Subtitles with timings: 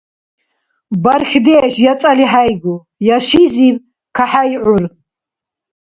[1.03, 2.75] Бархьдеш я цӀали хӀейгу,
[3.15, 3.77] я шизиб
[4.15, 4.83] кахӀейгӀур.